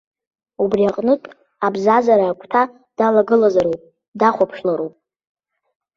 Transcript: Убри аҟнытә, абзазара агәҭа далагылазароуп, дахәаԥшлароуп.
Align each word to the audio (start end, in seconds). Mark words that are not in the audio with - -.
Убри 0.63 0.89
аҟнытә, 0.89 1.27
абзазара 1.65 2.25
агәҭа 2.27 2.63
далагылазароуп, 2.97 3.81
дахәаԥшлароуп. 4.19 4.95